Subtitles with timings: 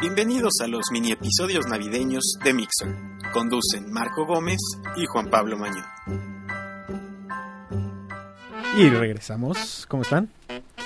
[0.00, 2.94] Bienvenidos a los mini episodios navideños de Mixer.
[3.32, 4.58] Conducen Marco Gómez
[4.96, 5.84] y Juan Pablo Mañón.
[8.76, 9.86] Y regresamos.
[9.88, 10.28] ¿Cómo están?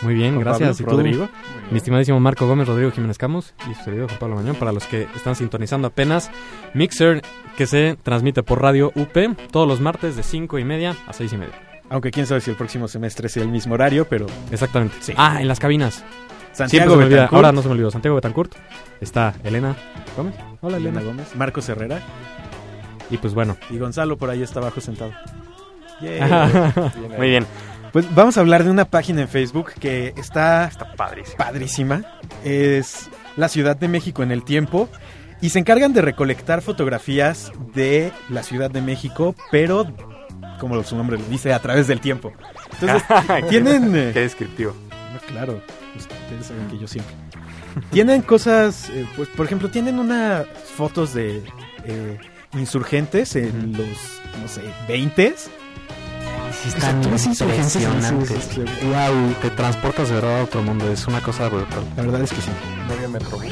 [0.00, 0.80] Muy bien, Juan gracias.
[0.80, 0.96] Pablo, ¿Y tú?
[0.96, 1.29] Rodrigo.
[1.71, 4.86] Mi estimadísimo Marco Gómez, Rodrigo Jiménez Camus y su servidor Juan Pablo Mañón, para los
[4.86, 6.30] que están sintonizando apenas,
[6.74, 7.22] Mixer,
[7.56, 9.16] que se transmite por radio UP
[9.50, 11.82] todos los martes de 5 y media a 6 y media.
[11.90, 14.96] Aunque quién sabe si el próximo semestre sea el mismo horario, pero Exactamente.
[15.00, 15.12] Sí.
[15.16, 16.02] Ah, en las cabinas.
[16.52, 17.16] Siempre Santiago se me olvida.
[17.16, 17.91] Betancourt, Ahora no se me olvidó.
[17.91, 18.55] Santiago Betancourt.
[19.00, 19.74] Está Elena
[20.16, 20.34] Gómez.
[20.60, 21.12] Hola, Elena Elena.
[21.12, 22.00] Gómez, Marcos Herrera
[23.10, 23.56] Y pues bueno.
[23.70, 25.12] y Gonzalo por ahí está abajo sentado.
[26.00, 26.20] Yay.
[27.18, 27.46] Muy bien.
[27.92, 31.36] Pues vamos a hablar de una página en Facebook que está Padrísimo.
[31.36, 32.02] padrísima.
[32.44, 34.88] Es la Ciudad de México en el tiempo.
[35.42, 39.86] Y se encargan de recolectar fotografías de la Ciudad de México, pero,
[40.60, 42.32] como su nombre lo dice, a través del tiempo.
[42.80, 43.02] Entonces,
[43.50, 43.91] tienen...
[44.12, 44.72] Qué descriptivo.
[45.12, 45.60] No, claro,
[45.96, 47.14] ustedes saben que yo siempre.
[47.91, 50.46] Tienen cosas, eh, pues por ejemplo, tienen unas
[50.77, 51.42] fotos de
[51.84, 52.19] eh,
[52.55, 53.89] insurgentes en los,
[54.41, 55.34] no sé, 20
[56.62, 58.44] Sí, están insurgentes en impresionantes.
[58.44, 60.91] sus- Wow, te transportas de verdad a otro mundo.
[60.92, 61.83] Es una cosa brutal.
[61.97, 62.50] La verdad es que sí.
[62.86, 63.44] No había Metrobús.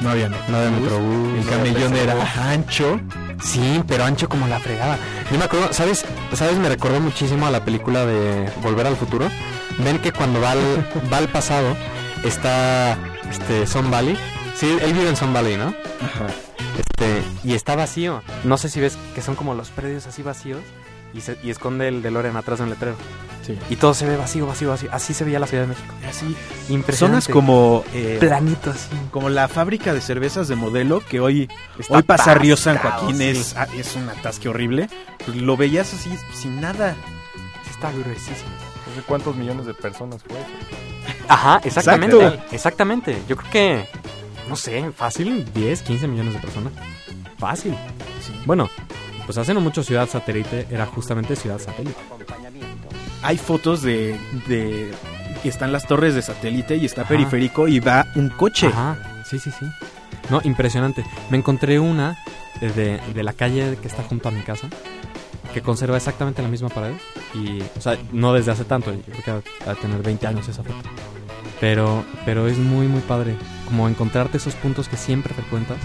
[0.00, 0.36] No había no.
[0.60, 1.38] De Metrobús.
[1.38, 2.98] El camellón era ancho.
[3.42, 4.98] Sí, pero ancho como la fregada.
[5.30, 6.04] Yo me acuerdo, ¿sabes?
[6.32, 6.56] ¿Sabes?
[6.58, 9.28] Me recordó muchísimo a la película de Volver al Futuro.
[9.78, 11.76] Ven que cuando va al, va al pasado
[12.24, 12.98] está
[13.30, 14.16] este Son Valley.
[14.54, 15.74] Sí, él vive en Son Valley, ¿no?
[16.02, 16.26] Ajá.
[16.78, 18.22] Este, y está vacío.
[18.44, 20.60] No sé si ves que son como los predios así vacíos
[21.14, 22.96] y, se, y esconde el DeLorean atrás de un letrero.
[23.46, 23.58] Sí.
[23.70, 24.90] Y todo se ve vacío, vacío, vacío.
[24.92, 25.94] Así se veía la Ciudad de México.
[26.06, 26.36] Así.
[26.68, 27.22] Impresionante.
[27.22, 28.88] Zonas como, eh, planito así.
[29.10, 31.48] como la fábrica de cervezas de modelo, que hoy,
[31.78, 33.24] Está hoy pasa Río San Joaquín, sí.
[33.24, 34.90] es, ah, es un atasque horrible.
[35.34, 36.94] Lo veías así, sin nada.
[37.70, 38.50] Está gruesísimo.
[38.90, 40.36] No sé cuántos millones de personas fue.
[41.28, 42.16] Ajá, exactamente.
[42.16, 42.54] Exacto.
[42.54, 43.22] Exactamente.
[43.28, 43.88] Yo creo que,
[44.48, 46.72] no sé, fácil, 10, 15 millones de personas.
[47.38, 47.74] Fácil.
[48.46, 48.68] Bueno,
[49.26, 51.96] pues hace no mucho Ciudad Satélite era justamente Ciudad Satélite.
[53.22, 54.92] Hay fotos de, de
[55.42, 57.10] que están las torres de satélite y está Ajá.
[57.10, 58.66] periférico y va un coche.
[58.68, 59.66] Ajá, sí, sí, sí.
[60.30, 61.04] No, impresionante.
[61.30, 62.18] Me encontré una
[62.60, 64.68] de, de la calle que está junto a mi casa
[65.54, 66.94] que conserva exactamente la misma pared.
[67.34, 70.48] Y, o sea, no desde hace tanto, yo creo que va a tener 20 años
[70.48, 70.88] esa foto.
[71.60, 73.36] Pero, pero es muy, muy padre.
[73.66, 75.76] Como encontrarte esos puntos que siempre frecuentas,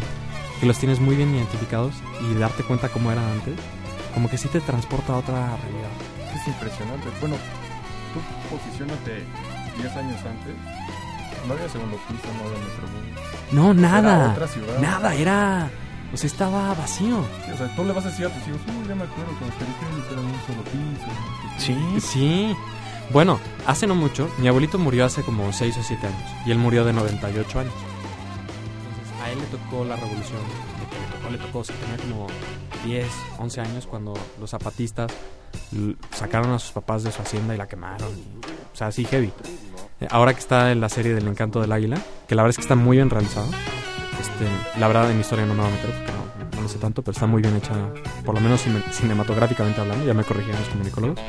[0.59, 1.93] que los tienes muy bien identificados
[2.29, 3.55] y darte cuenta cómo eran antes.
[4.13, 5.91] Como que sí te transporta a otra realidad.
[6.33, 7.07] Es impresionante.
[7.19, 7.35] Bueno,
[8.13, 9.23] tú posicionate
[9.77, 10.55] 10 años antes.
[11.47, 13.51] No había segundo piso, no había Metrobús.
[13.51, 14.31] No, Era nada.
[14.31, 14.79] otra ciudad.
[14.79, 15.69] Nada, era.
[16.15, 17.23] O sea, estaba vacío.
[17.45, 19.31] Sí, o sea, tú le vas a decir a tus hijos, uy, ya me acuerdo
[19.37, 21.07] con los periféricos eran un solo piso.
[21.07, 21.99] no sé qué".
[22.01, 22.07] Sí.
[22.07, 22.55] Sí.
[23.11, 26.21] Bueno, hace no mucho, mi abuelito murió hace como 6 o 7 años.
[26.45, 27.73] Y él murió de 98 años.
[27.73, 30.39] Entonces, a él le tocó la revolución.
[30.79, 31.59] De que le tocó, le tocó.
[31.59, 32.27] O sea, tenía como
[32.85, 33.05] 10,
[33.37, 35.11] 11 años cuando los zapatistas
[36.15, 38.09] sacaron a sus papás de su hacienda y la quemaron.
[38.17, 39.31] y- o sea, así heavy.
[40.01, 41.97] Eh, Ahora que está en la serie del encanto del águila,
[42.27, 43.47] que la verdad es que está muy bien realizado.
[44.39, 46.77] Este, la verdad en historia no me voy a meter porque no, no lo sé
[46.77, 47.73] tanto, pero está muy bien hecha,
[48.25, 51.19] por lo menos cine- cinematográficamente hablando, ya me corrigieron los comunicólogos.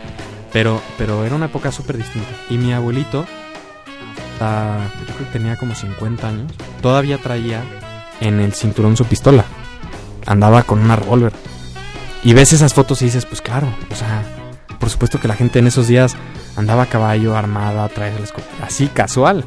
[0.53, 2.29] Pero, pero era una época súper distinta.
[2.49, 3.27] Y mi abuelito,
[4.35, 7.63] hasta, yo creo que tenía como 50 años, todavía traía
[8.21, 9.45] en el cinturón su pistola.
[10.27, 11.33] Andaba con una revólver.
[12.25, 14.23] Y ves esas fotos y dices, pues claro, o sea,
[14.81, 16.17] por supuesto que la gente en esos días
[16.57, 18.25] andaba a caballo, armada, trae el
[18.63, 19.45] así casual,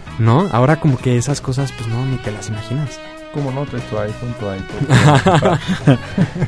[0.18, 0.48] ¿no?
[0.52, 2.98] Ahora como que esas cosas, pues no, ni te las imaginas.
[3.32, 3.64] ¿Cómo no?
[3.64, 5.96] Traes tu iPhone, tu iPod.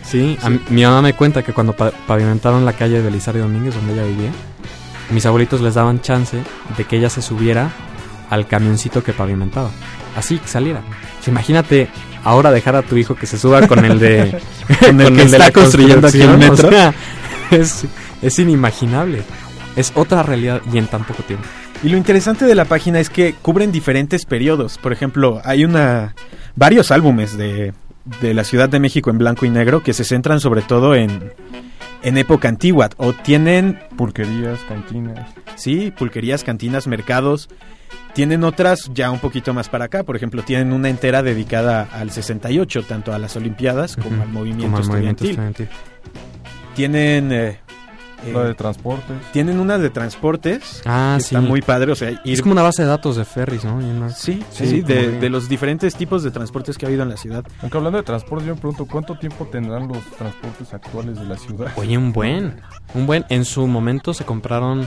[0.05, 3.75] Sí, mí- mi mamá me cuenta que cuando pa- pavimentaron la calle de Belisario Domínguez,
[3.75, 4.31] donde ella vivía,
[5.11, 6.43] mis abuelitos les daban chance
[6.77, 7.71] de que ella se subiera
[8.31, 9.71] al camioncito que pavimentaba.
[10.17, 10.81] Así que saliera.
[11.27, 11.89] Imagínate
[12.23, 14.39] ahora dejar a tu hijo que se suba con el de,
[14.81, 16.69] Con el que está construyendo aquí el metro.
[16.69, 16.95] O sea,
[17.51, 17.87] es,
[18.21, 19.23] es inimaginable.
[19.77, 21.47] Es otra realidad y en tan poco tiempo.
[21.85, 24.79] Y lo interesante de la página es que cubren diferentes periodos.
[24.79, 26.15] Por ejemplo, hay una
[26.57, 27.75] varios álbumes de,
[28.23, 31.33] de la Ciudad de México en blanco y negro que se centran sobre todo en,
[32.03, 32.89] en época antigua.
[32.97, 35.29] O tienen, Pulquerías, cantinas.
[35.57, 37.51] sí, pulquerías, cantinas, mercados.
[38.15, 40.05] Tienen otras ya un poquito más para acá.
[40.05, 44.65] Por ejemplo, tienen una entera dedicada al 68, tanto a las Olimpiadas como al movimiento
[44.65, 45.69] Como al movimiento estudiantil.
[46.75, 47.31] Tienen...
[47.31, 47.59] eh,
[48.33, 49.17] La de transportes.
[49.33, 50.83] tienen una de transportes.
[50.87, 51.35] Ah, que sí.
[51.35, 51.93] Está muy padre.
[51.93, 53.77] O sea, ir Es como una base de datos de ferries, ¿no?
[53.77, 57.45] Una- Sí, sí, de los diferentes tipos de transportes que ha habido en la ciudad.
[57.63, 61.37] Aunque hablando de transportes, yo me pregunto, ¿cuánto tiempo tendrán los transportes actuales de la
[61.37, 61.73] ciudad?
[61.77, 62.61] Oye, un buen.
[62.95, 63.25] Un buen.
[63.29, 64.87] En su momento se compraron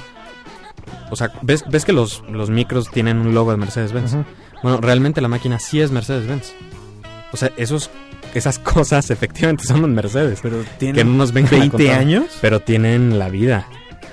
[1.11, 4.15] O sea, ¿ves, ves que los, los micros tienen un logo de Mercedes-Benz?
[4.63, 6.53] Bueno, realmente la máquina sí es Mercedes-Benz.
[7.37, 7.91] O sea, esos,
[8.33, 10.39] esas cosas efectivamente son un Mercedes.
[10.41, 11.99] Pero que tiene no nos vengan a 20 contar.
[11.99, 12.25] años.
[12.41, 13.67] Pero tienen la vida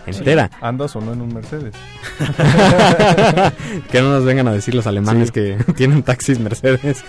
[0.07, 0.51] entera.
[0.61, 1.75] ¿Andas o no en un Mercedes?
[3.91, 5.33] que no nos vengan a decir los alemanes Sí.
[5.33, 6.99] que tienen taxis Mercedes.
[6.99, 7.03] Sí,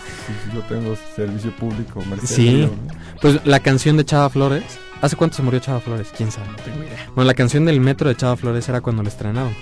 [0.46, 2.30] sí, yo tengo servicio público, Mercedes.
[2.30, 2.70] Sí.
[3.22, 4.64] Pues la canción de Chava Flores.
[5.02, 6.08] ¿Hace cuánto se murió Chava Flores?
[6.16, 6.48] ¿Quién sabe?
[6.48, 7.06] No tengo idea.
[7.14, 9.54] Bueno, la canción del metro de Chava Flores era cuando lo estrenaron.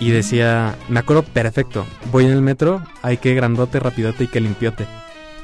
[0.00, 4.40] Y decía, me acuerdo perfecto, voy en el metro, hay que grandote, rapidote y que
[4.40, 4.86] limpiote.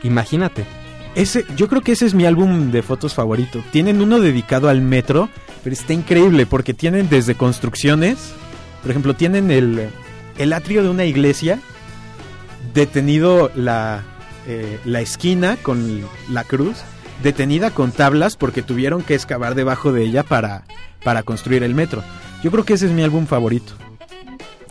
[0.03, 0.65] Imagínate.
[1.15, 3.63] Ese, yo creo que ese es mi álbum de fotos favorito.
[3.71, 5.29] Tienen uno dedicado al metro,
[5.63, 8.33] pero está increíble porque tienen desde construcciones,
[8.81, 9.91] por ejemplo, tienen el,
[10.39, 11.61] el atrio de una iglesia,
[12.73, 14.03] detenido la,
[14.47, 16.01] eh, la esquina con
[16.31, 16.79] la cruz,
[17.23, 20.65] detenida con tablas porque tuvieron que excavar debajo de ella para,
[21.05, 22.03] para construir el metro.
[22.43, 23.75] Yo creo que ese es mi álbum favorito.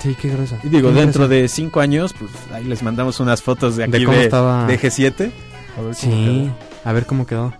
[0.01, 0.57] Sí, qué gruesa.
[0.63, 1.41] Y digo, Qué dentro gruesa.
[1.43, 4.65] de cinco años, pues ahí les mandamos unas fotos de aquí De de, cómo estaba-
[4.65, 5.31] de G7.
[5.77, 6.55] A ver cómo Sí, quedó.
[6.85, 7.53] a ver cómo quedó.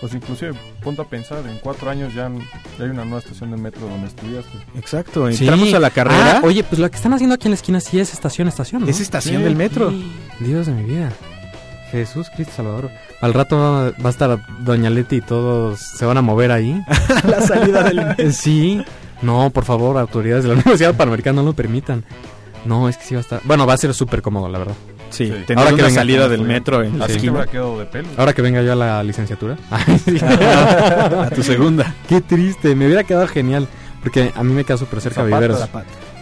[0.00, 0.52] Pues inclusive,
[0.82, 2.30] ponte a pensar, en cuatro años ya,
[2.78, 4.50] ya hay una nueva estación de metro donde estudiaste.
[4.78, 5.44] Exacto, Sí.
[5.44, 6.38] entramos a la carrera.
[6.38, 8.82] Ah, oye, pues lo que están haciendo aquí en la esquina sí es estación, estación,
[8.82, 8.88] ¿no?
[8.88, 9.42] Es estación Sí.
[9.42, 9.92] del metro.
[10.40, 11.12] Dios de mi vida.
[11.92, 12.90] Jesús Cristo Salvador.
[13.20, 16.80] Al rato va, a estar Doña Leti y todos se van a mover ahí.
[17.28, 18.82] la salida del Eh, sí.
[19.22, 22.04] No, por favor, autoridades de la Universidad Panamericana no lo permitan.
[22.64, 23.40] No, es que sí va a estar.
[23.44, 24.74] Bueno, va a ser súper cómodo, la verdad.
[25.10, 25.32] Sí, Sí.
[25.46, 27.40] tener Ahora que una venga salida del metro en la esquina.
[27.46, 28.08] de pelo.
[28.16, 29.56] Ahora que venga yo a la licenciatura.
[30.04, 30.18] Sí.
[30.20, 31.94] a tu segunda.
[32.08, 33.66] Qué triste, me hubiera quedado genial.
[34.02, 35.36] Porque a mí me queda súper cerca Zapata.
[35.36, 35.68] Viveros.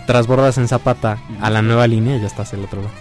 [0.06, 2.92] Trasbordas en Zapata a la nueva línea y ya estás el otro lado.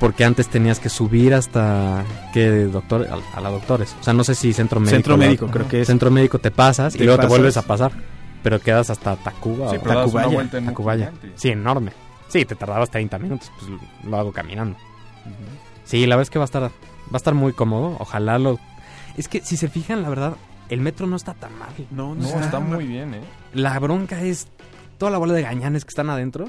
[0.00, 2.04] Porque antes tenías que subir hasta
[2.34, 3.94] que doctor a, a la doctores.
[4.00, 4.96] O sea, no sé si centro médico.
[4.96, 5.86] Centro la- médico, creo que es.
[5.86, 7.28] Centro médico te pasas Te y luego pasas.
[7.28, 7.92] te vuelves a pasar.
[8.42, 11.06] Pero quedas hasta Tacuba Sí, o pero das una Tacubaya, vuelta en un Tacubaya.
[11.06, 11.32] gigante.
[11.36, 11.92] Sí, enorme.
[12.28, 13.70] Sí, te tardabas 30 minutos, pues
[14.04, 14.76] lo hago caminando.
[15.84, 16.70] Sí, la verdad es que va a estar va
[17.12, 17.96] a estar muy cómodo.
[17.98, 18.58] Ojalá lo
[19.16, 20.34] Es que si se fijan, la verdad,
[20.68, 21.70] el metro no está tan mal.
[21.90, 23.20] No, No, está muy bien, ¿eh?
[23.54, 24.48] La bronca es
[24.98, 26.48] toda la bola de gañanes que están adentro.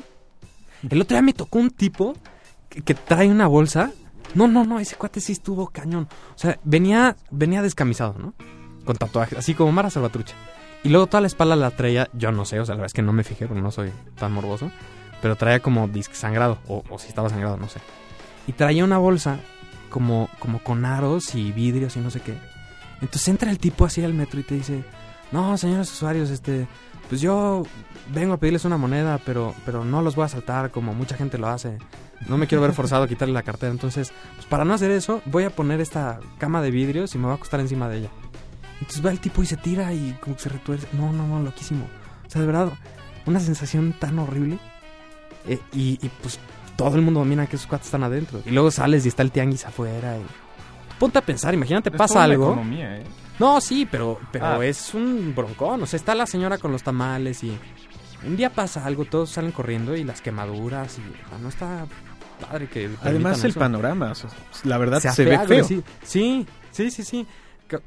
[0.89, 2.13] El otro día me tocó un tipo
[2.69, 3.91] que, que trae una bolsa.
[4.35, 6.07] No, no, no, ese cuate sí estuvo cañón.
[6.35, 8.33] O sea, venía, venía descamisado, ¿no?
[8.85, 10.35] Con tatuajes, así como Mara Salvatrucha.
[10.83, 12.93] Y luego toda la espalda la traía, yo no sé, o sea, la verdad es
[12.93, 14.71] que no me fijé porque no soy tan morboso.
[15.21, 17.81] Pero traía como disc sangrado, o, o si estaba sangrado, no sé.
[18.47, 19.39] Y traía una bolsa
[19.89, 22.35] como, como con aros y vidrios y no sé qué.
[23.01, 24.83] Entonces entra el tipo así al metro y te dice,
[25.31, 26.67] no, señores usuarios, este,
[27.09, 27.63] pues yo
[28.13, 31.37] vengo a pedirles una moneda, pero, pero no los voy a saltar como mucha gente
[31.37, 31.77] lo hace.
[32.27, 33.71] No me quiero ver forzado a quitarle la cartera.
[33.71, 37.25] Entonces, pues para no hacer eso, voy a poner esta cama de vidrios y me
[37.25, 38.09] voy a acostar encima de ella.
[38.79, 40.87] Entonces va el tipo y se tira y como que se retuerce.
[40.93, 41.85] No, no, no, loquísimo.
[42.25, 42.71] O sea, de verdad,
[43.25, 44.57] una sensación tan horrible.
[45.47, 46.39] Eh, y, y, pues
[46.75, 48.41] todo el mundo domina que esos cuates están adentro.
[48.45, 50.17] Y luego sales y está el tianguis afuera.
[50.17, 50.21] Y...
[50.99, 52.45] Ponte a pensar, imagínate, Es pasa toda algo.
[52.53, 53.03] economía, ¿eh?
[53.39, 54.65] No, sí, pero, pero Ah.
[54.65, 55.81] es un broncón.
[55.83, 57.57] O sea, está la señora con los tamales y
[58.25, 61.85] un día pasa algo, todos salen corriendo y las quemaduras y o sea, no está
[62.41, 63.59] padre que Además el eso.
[63.59, 64.29] panorama, o sea,
[64.65, 65.63] la verdad se, Se ve feo.
[65.65, 65.83] Sí,
[66.71, 67.25] sí, sí, sí.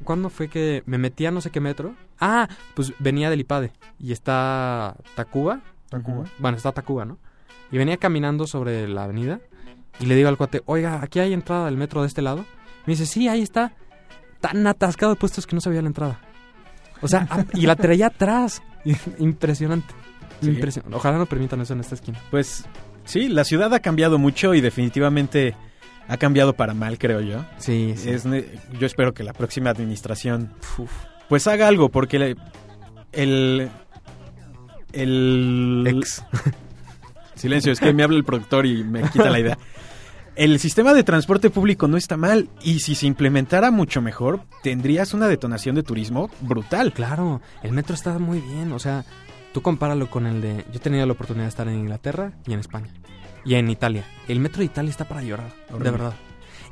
[0.05, 1.94] ¿Cuándo fue que me metí a no sé qué metro?
[2.20, 5.61] Ah, pues venía del IPADE y está Tacuba.
[5.88, 6.25] Tacuba.
[6.38, 7.19] Bueno, está Tacuba, ¿no?
[7.70, 9.40] Y venía caminando sobre la avenida
[10.00, 12.44] y le digo al cuate, oiga, aquí hay entrada del metro de este lado.
[12.87, 13.73] Me dice, sí, ahí está.
[14.40, 16.21] Tan atascado de puestos que no sabía la entrada.
[17.00, 18.62] O sea, y la traía atrás.
[19.18, 19.95] Impresionante.
[20.40, 20.50] Sí.
[20.50, 20.97] Impresionante.
[20.97, 22.18] Ojalá no permitan eso en esta esquina.
[22.30, 22.64] Pues
[23.04, 25.54] sí, la ciudad ha cambiado mucho y definitivamente
[26.09, 27.44] ha cambiado para mal, creo yo.
[27.59, 28.11] Sí, sí.
[28.11, 30.52] Es yo espero que la próxima administración
[31.28, 32.37] pues haga algo porque le-
[33.12, 33.71] el
[34.92, 36.25] el Ex.
[37.35, 39.59] silencio es que me habla el productor y me quita la idea.
[40.35, 45.12] El sistema de transporte público no está mal y si se implementara mucho mejor tendrías
[45.12, 46.92] una detonación de turismo brutal.
[46.92, 48.73] Claro, el metro está muy bien.
[48.73, 49.04] O sea,
[49.52, 50.56] tú compáralo con el de.
[50.73, 52.88] Yo he tenido la oportunidad de estar en Inglaterra y en España.
[53.44, 54.04] Y en Italia.
[54.28, 56.14] El metro de Italia está para llorar, de verdad.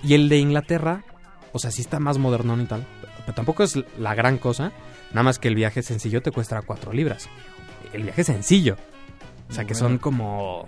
[0.03, 1.05] Y el de Inglaterra,
[1.53, 2.87] o sea, sí está más modernón y tal.
[3.27, 4.73] Pero tampoco es la gran cosa.
[5.11, 7.29] Nada más que el viaje sencillo te cuesta 4 libras.
[7.93, 8.77] El viaje sencillo.
[9.49, 10.67] O sea, que son como.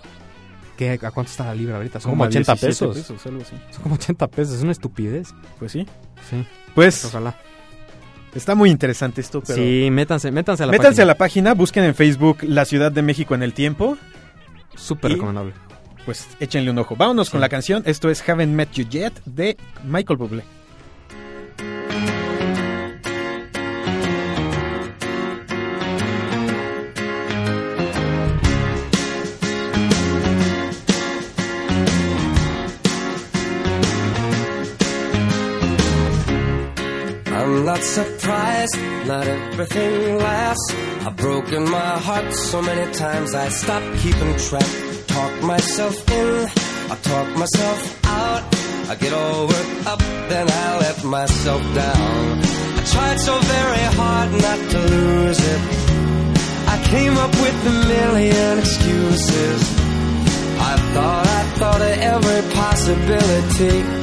[0.77, 0.93] ¿qué?
[1.03, 2.01] ¿A cuánto está la libra ahorita?
[2.01, 3.27] Son como, a 80 17 pesos.
[3.27, 3.57] algo así.
[3.71, 4.55] Son como 80 pesos.
[4.57, 5.33] Es una estupidez.
[5.59, 5.87] Pues sí.
[6.29, 6.45] Sí,
[6.75, 7.37] Pues ojalá.
[8.35, 11.03] está muy interesante esto, pero Sí, métanse, métanse a la métanse página.
[11.03, 13.97] a la página, busquen en Facebook La Ciudad de México en el tiempo,
[14.75, 15.53] Súper y- recomendable
[16.05, 16.97] pues échenle un ojo.
[16.97, 17.33] Vámonos sí.
[17.33, 17.83] con la canción.
[17.87, 20.45] Esto es Haven't Met You Yet de Michael Bublé.
[37.35, 40.75] I'm not surprised, not everything lasts.
[41.05, 45.02] I've broken my heart so many times I stopped keeping track.
[45.13, 46.49] I talk myself in,
[46.91, 48.43] I talk myself out.
[48.89, 49.99] I get all worked up,
[50.31, 52.41] then I let myself down.
[52.79, 55.61] I tried so very hard not to lose it.
[56.67, 59.61] I came up with a million excuses.
[60.59, 64.02] I thought, I thought of every possibility.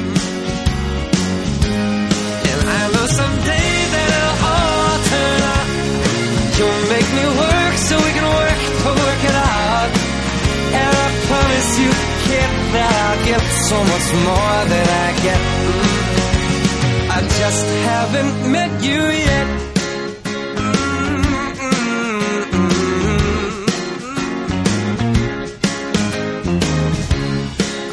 [13.70, 15.42] So much more than I get.
[17.18, 19.48] I just haven't met you yet.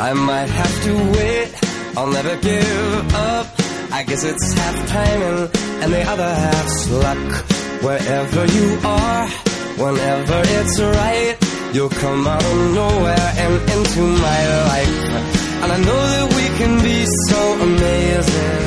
[0.09, 1.49] I might have to wait,
[1.99, 3.47] I'll never give up.
[3.92, 5.40] I guess it's half timing
[5.83, 7.28] and the other half's luck.
[7.87, 9.28] Wherever you are,
[9.85, 11.37] whenever it's right,
[11.75, 14.40] you'll come out of nowhere and into my
[14.71, 15.36] life.
[15.66, 18.66] And I know that we can be so amazing.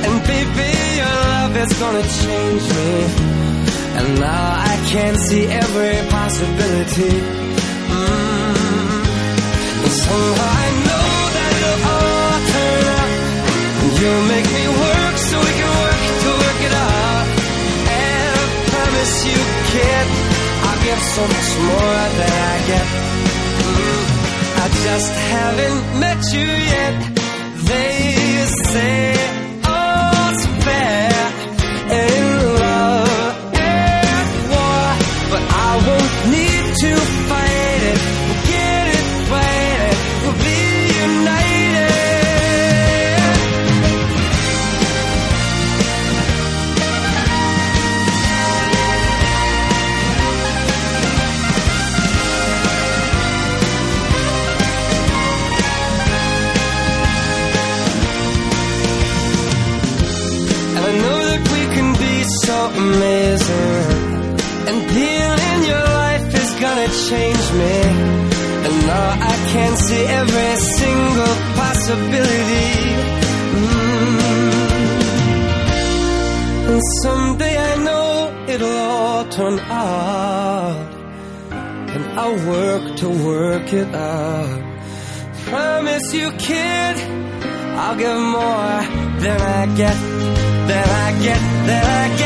[0.00, 2.92] And baby, your love is gonna change me.
[4.00, 7.14] And now I can see every possibility.
[7.92, 8.56] Mm.
[9.84, 13.12] And somehow I know that it'll all turn out.
[13.80, 17.26] And you'll make me work so we can work to work it out.
[17.92, 20.06] And I promise you, kid,
[20.64, 23.15] I'll give so much more than I get.
[24.88, 26.96] Just haven't met you yet.
[27.70, 29.15] They say
[69.56, 72.72] can see every single possibility.
[73.56, 74.16] Mm.
[76.70, 78.08] And someday I know
[78.52, 80.92] it'll all turn out.
[81.94, 84.62] And I'll work to work it out.
[85.50, 86.96] Promise you, kid,
[87.80, 88.76] I'll give more
[89.24, 89.98] than I get,
[90.70, 92.25] than I get, than I get,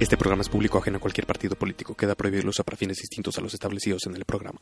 [0.00, 1.94] Este programa es público ajeno a cualquier partido político.
[1.94, 2.14] Queda
[2.48, 4.60] uso para fines distintos a los establecidos en el programa.